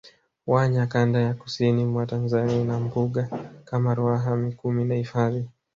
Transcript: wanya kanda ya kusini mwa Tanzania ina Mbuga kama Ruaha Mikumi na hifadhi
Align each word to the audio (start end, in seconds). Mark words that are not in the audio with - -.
wanya 0.47 0.87
kanda 0.87 1.19
ya 1.19 1.33
kusini 1.33 1.85
mwa 1.85 2.05
Tanzania 2.05 2.61
ina 2.61 2.79
Mbuga 2.79 3.29
kama 3.65 3.95
Ruaha 3.95 4.35
Mikumi 4.35 4.85
na 4.85 4.95
hifadhi 4.95 5.45